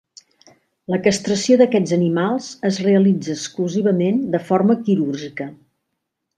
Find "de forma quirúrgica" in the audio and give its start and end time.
4.37-5.51